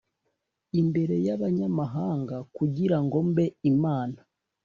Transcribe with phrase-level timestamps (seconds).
[0.81, 4.19] imbere y abanyamahanga kugira ngo mbe imana